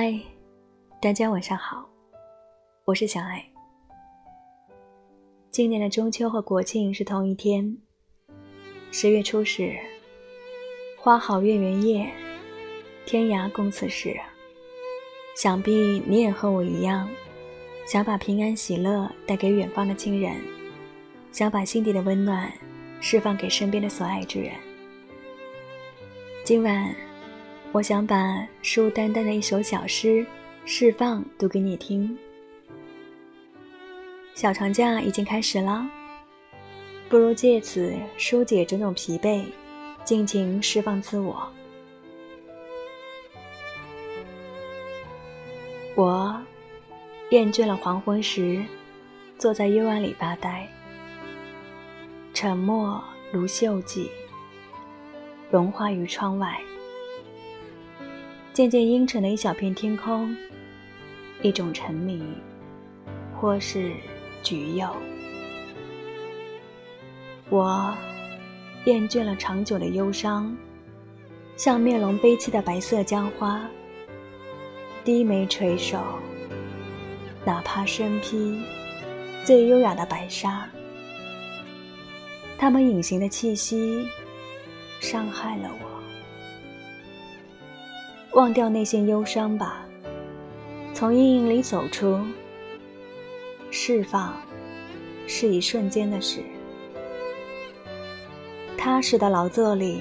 [0.00, 0.16] 嗨，
[1.02, 1.84] 大家晚上好，
[2.84, 3.44] 我是小爱。
[5.50, 7.76] 今年的中秋和国庆是同一天，
[8.92, 9.76] 十月初十，
[10.96, 12.08] 花好月圆夜，
[13.06, 14.16] 天涯共此时。
[15.34, 17.10] 想必你也和我一样，
[17.84, 20.36] 想把平安喜乐带给远方的亲人，
[21.32, 22.52] 想把心底的温暖
[23.00, 24.52] 释放给身边的所爱之人。
[26.44, 27.07] 今晚。
[27.70, 30.24] 我想把舒丹丹的一首小诗
[30.64, 32.16] 《释放》读给你听。
[34.34, 35.86] 小长假已经开始了，
[37.10, 39.44] 不如借此疏解种种疲惫，
[40.02, 41.46] 尽情释放自我。
[45.94, 46.40] 我
[47.30, 48.64] 厌倦了黄昏时
[49.36, 50.66] 坐在幽暗里发呆，
[52.32, 54.10] 沉默如锈迹，
[55.50, 56.58] 融化于窗外。
[58.58, 60.36] 渐渐阴沉的一小片天空，
[61.42, 62.20] 一种沉迷，
[63.36, 63.92] 或是
[64.42, 64.84] 橘右。
[67.50, 67.96] 我
[68.84, 70.56] 厌倦了长久的忧伤，
[71.56, 73.64] 像面容悲戚的白色江花，
[75.04, 76.00] 低眉垂首，
[77.44, 78.60] 哪怕身披
[79.44, 80.68] 最优雅的白纱，
[82.58, 84.04] 他们隐形的气息，
[84.98, 85.97] 伤害了我。
[88.34, 89.84] 忘掉那些忧伤吧，
[90.94, 92.20] 从阴影里走出。
[93.70, 94.34] 释放，
[95.26, 96.40] 是一瞬间的事。
[98.76, 100.00] 踏实的劳作里，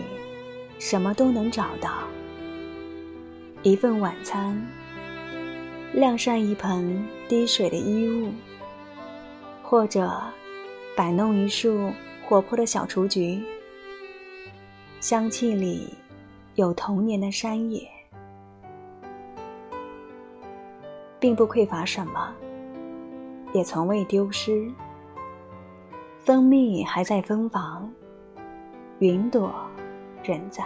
[0.78, 2.03] 什么都能找到。
[3.64, 4.61] 一份晚餐，
[5.94, 8.31] 晾上一盆滴水的衣物，
[9.64, 10.21] 或者
[10.95, 11.92] 摆弄一束
[12.23, 13.42] 活泼的小雏菊，
[14.99, 15.88] 香气里
[16.55, 17.89] 有童年的山野。
[21.20, 22.33] 并不匮乏什么，
[23.54, 24.72] 也从未丢失。
[26.20, 27.89] 蜂蜜还在蜂房，
[29.00, 29.54] 云朵
[30.23, 30.64] 仍在。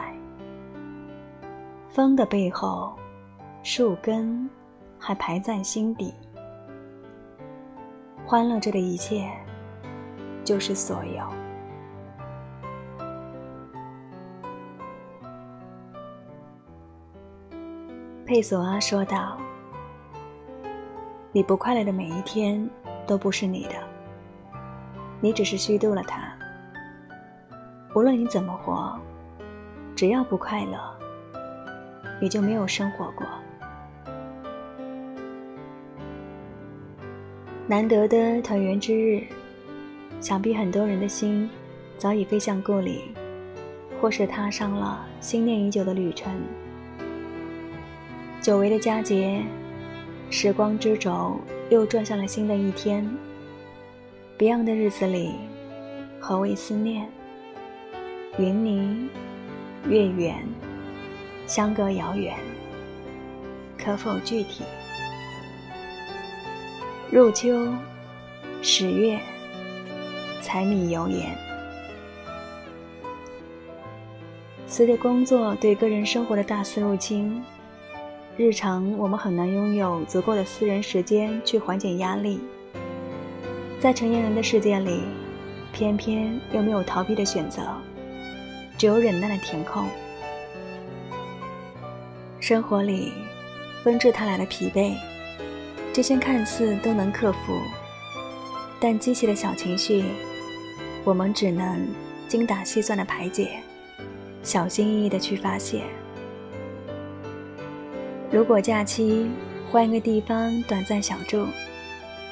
[1.89, 2.93] 风的背后，
[3.63, 4.49] 树根
[4.97, 6.13] 还排在心底。
[8.25, 9.29] 欢乐着的一切，
[10.43, 11.23] 就是所有。
[18.25, 19.37] 佩索阿说道。
[21.33, 22.69] 你不快乐的每一天
[23.07, 23.75] 都不是你的，
[25.21, 26.29] 你只是虚度了它。
[27.95, 28.99] 无论你怎么活，
[29.95, 30.77] 只要不快乐，
[32.19, 33.25] 你就没有生活过。
[37.65, 39.23] 难得的团圆之日，
[40.19, 41.49] 想必很多人的心
[41.97, 43.15] 早已飞向故里，
[44.01, 46.29] 或是踏上了心念已久的旅程。
[48.41, 49.41] 久违的佳节。
[50.33, 51.37] 时光之轴
[51.69, 53.05] 又转向了新的一天。
[54.37, 55.35] 别样的日子里，
[56.21, 57.05] 何为思念？
[58.39, 59.09] 云霓，
[59.89, 60.37] 月圆，
[61.45, 62.33] 相隔遥远，
[63.77, 64.63] 可否具体？
[67.11, 67.67] 入秋，
[68.61, 69.19] 十月，
[70.41, 71.37] 柴米油盐。
[74.65, 77.43] 随着工作对个人生活的大肆入侵。
[78.37, 82.39] 日常我们很难拥有足够的私人时间去缓解压力，
[83.79, 85.01] 在成年人的世界里，
[85.73, 87.61] 偏偏又没有逃避的选择，
[88.77, 89.85] 只有忍耐的填空。
[92.39, 93.11] 生活里，
[93.83, 94.95] 纷至沓来的疲惫，
[95.91, 97.59] 这些看似都能克服，
[98.79, 100.05] 但积起的小情绪，
[101.03, 101.85] 我们只能
[102.29, 103.59] 精打细算的排解，
[104.41, 105.83] 小心翼翼的去发泄。
[108.31, 109.29] 如果假期
[109.69, 111.45] 换一个地方短暂小住，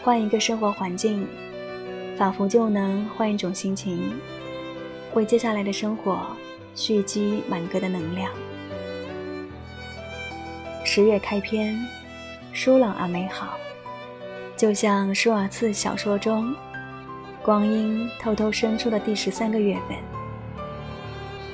[0.01, 1.27] 换一个生活环境，
[2.17, 4.13] 仿佛就能换一种心情，
[5.13, 6.17] 为接下来的生活
[6.73, 8.31] 蓄积满格的能量。
[10.85, 11.77] 十月开篇，
[12.53, 13.57] 舒朗而美好，
[14.55, 16.55] 就像舒尔茨小说中，
[17.43, 19.97] 光阴偷偷伸出的第十三个月份。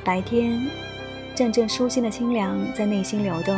[0.03, 0.61] 白天，
[1.33, 3.57] 阵阵舒心的清凉在内心流动。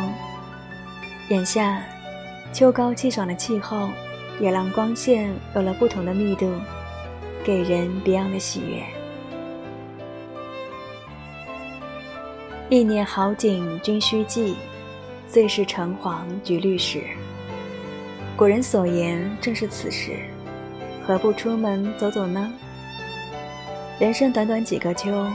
[1.28, 1.82] 眼下，
[2.54, 3.90] 秋高气爽的气候
[4.40, 6.50] 也让光线有了不同的密度，
[7.44, 8.82] 给人别样的喜悦。
[12.70, 14.56] 一年好景君须记，
[15.28, 17.02] 最是橙黄橘绿时。
[18.34, 20.12] 古人所言正是此时，
[21.06, 22.50] 何不出门走走呢？
[23.98, 25.26] 人生短短几个秋，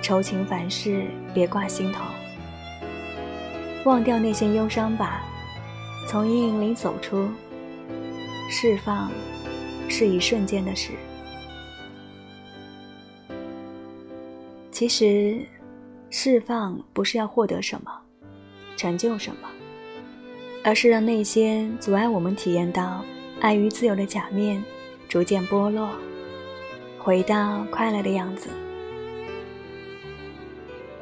[0.00, 2.04] 愁情烦事别挂心头。
[3.84, 5.22] 忘掉那些忧伤吧，
[6.06, 7.28] 从阴影里走出，
[8.50, 9.10] 释放
[9.88, 10.90] 是一瞬间的事。
[14.70, 15.40] 其实，
[16.10, 17.90] 释放不是要获得什么，
[18.76, 19.48] 成就什么，
[20.62, 23.04] 而是让那些阻碍我们体验到
[23.40, 24.62] 爱与自由的假面
[25.08, 25.88] 逐渐剥落，
[26.98, 28.50] 回到快乐的样子。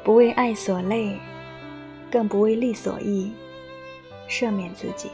[0.03, 1.17] 不为爱所累，
[2.11, 3.31] 更不为利所役，
[4.27, 5.09] 赦免自己。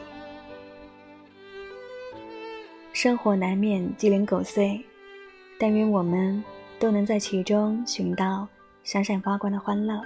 [2.92, 4.80] 生活难免鸡零狗碎，
[5.58, 6.42] 但愿我们
[6.78, 8.46] 都能在其中寻到。
[8.84, 10.00] 闪闪发光的欢乐，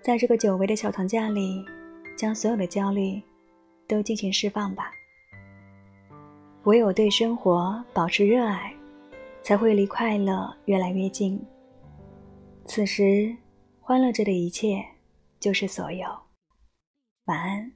[0.00, 1.60] 在这个久违的小长假里，
[2.16, 3.20] 将所有的焦虑
[3.88, 4.92] 都进行释放吧。
[6.66, 8.72] 唯有对生活保持热爱，
[9.42, 11.44] 才会离快乐越来越近。
[12.64, 13.34] 此时，
[13.80, 14.80] 欢乐着的一切
[15.44, 16.08] 就是所有。
[17.26, 17.73] 晚安。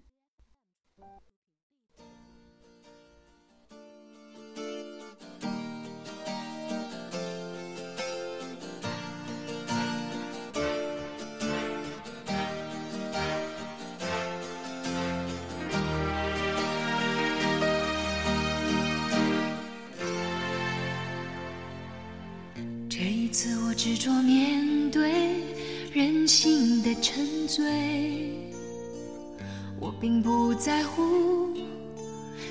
[25.92, 27.64] 任性的沉醉，
[29.80, 31.48] 我并不在乎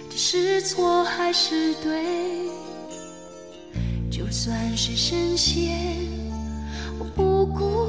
[0.10, 2.04] 这是错还是对，
[4.10, 5.78] 就算是深陷，
[6.98, 7.88] 我不顾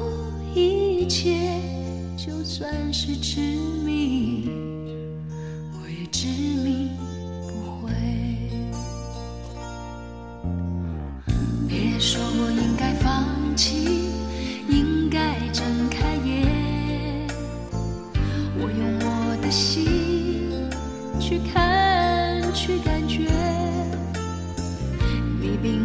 [0.54, 1.32] 一切；
[2.16, 3.40] 就算是执
[3.84, 4.48] 迷，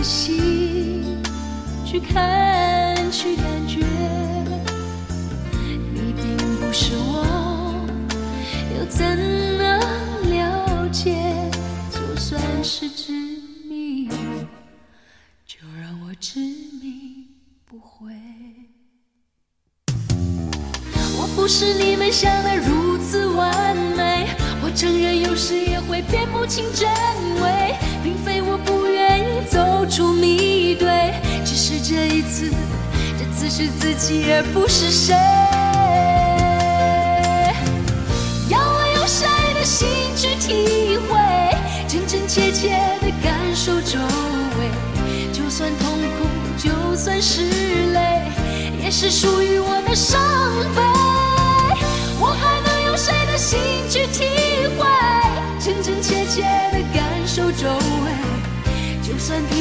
[0.00, 1.04] 的心
[1.84, 3.80] 去看，去感觉，
[5.92, 7.76] 你并不是我，
[8.78, 9.04] 又怎
[9.58, 9.78] 能
[10.30, 11.14] 了解？
[11.90, 13.12] 就算是执
[13.68, 14.08] 迷，
[15.44, 16.40] 就让我执
[16.80, 17.26] 迷
[17.66, 18.14] 不悔。
[21.18, 24.28] 我不是你们想的如此完美，
[24.62, 26.88] 我承认有时也会辨不清真
[27.42, 28.79] 伪，并非我不
[29.48, 30.88] 走出迷堆。
[31.44, 32.50] 只是这一次，
[33.18, 35.14] 这次是自己而不是谁。
[38.48, 41.16] 要我用谁的心去体会，
[41.88, 42.68] 真真切切
[43.00, 43.98] 的感受周
[44.58, 44.70] 围。
[45.32, 47.42] 就算痛苦，就算是
[47.92, 48.30] 泪，
[48.82, 50.20] 也是属于我的伤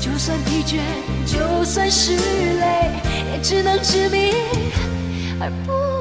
[0.00, 0.80] 就算疲倦，
[1.26, 2.90] 就算是累，
[3.34, 4.32] 也只能执迷
[5.38, 5.99] 而不。